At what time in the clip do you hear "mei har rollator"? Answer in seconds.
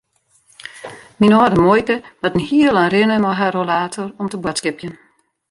3.23-4.07